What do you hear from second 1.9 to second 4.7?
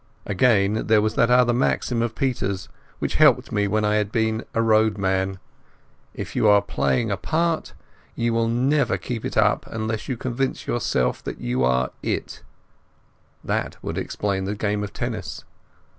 of Peter's which had helped me when I had been a